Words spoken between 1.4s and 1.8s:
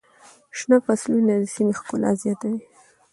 د سیمې